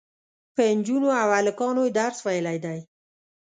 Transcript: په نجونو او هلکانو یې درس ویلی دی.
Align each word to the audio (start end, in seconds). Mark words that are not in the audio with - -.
په 0.55 0.61
نجونو 0.77 1.09
او 1.21 1.29
هلکانو 1.37 1.81
یې 1.87 1.95
درس 1.99 2.19
ویلی 2.25 2.57
دی. 2.65 2.79